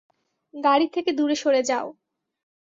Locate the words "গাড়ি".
0.53-0.87